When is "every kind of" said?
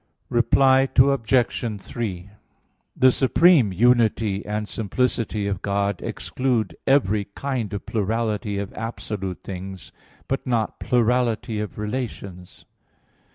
6.87-7.85